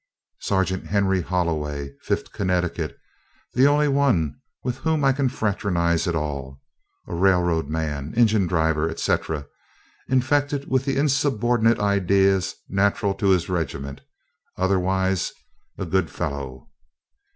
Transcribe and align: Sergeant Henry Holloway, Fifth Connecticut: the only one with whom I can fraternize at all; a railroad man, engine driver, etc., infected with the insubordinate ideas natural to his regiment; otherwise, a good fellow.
Sergeant 0.39 0.87
Henry 0.87 1.21
Holloway, 1.21 1.93
Fifth 2.01 2.31
Connecticut: 2.33 2.97
the 3.53 3.67
only 3.67 3.87
one 3.87 4.33
with 4.63 4.77
whom 4.77 5.03
I 5.05 5.13
can 5.13 5.29
fraternize 5.29 6.07
at 6.07 6.15
all; 6.15 6.59
a 7.07 7.13
railroad 7.13 7.69
man, 7.69 8.15
engine 8.17 8.47
driver, 8.47 8.89
etc., 8.89 9.45
infected 10.07 10.67
with 10.67 10.85
the 10.85 10.97
insubordinate 10.97 11.77
ideas 11.77 12.55
natural 12.67 13.13
to 13.13 13.29
his 13.29 13.47
regiment; 13.47 14.01
otherwise, 14.57 15.33
a 15.77 15.85
good 15.85 16.09
fellow. 16.09 16.71